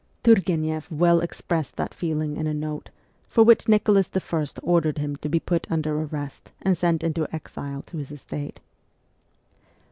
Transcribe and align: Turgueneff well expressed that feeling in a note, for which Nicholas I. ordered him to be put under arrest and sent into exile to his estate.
Turgueneff 0.23 0.89
well 0.89 1.19
expressed 1.19 1.75
that 1.75 1.93
feeling 1.93 2.35
in 2.35 2.47
a 2.47 2.55
note, 2.55 2.89
for 3.29 3.43
which 3.43 3.67
Nicholas 3.67 4.09
I. 4.11 4.47
ordered 4.63 4.97
him 4.97 5.15
to 5.17 5.29
be 5.29 5.39
put 5.39 5.69
under 5.71 5.95
arrest 5.95 6.51
and 6.63 6.75
sent 6.75 7.03
into 7.03 7.27
exile 7.31 7.83
to 7.83 7.97
his 7.97 8.09
estate. 8.11 8.61